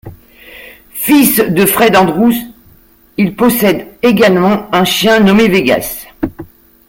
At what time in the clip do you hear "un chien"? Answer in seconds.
4.73-5.19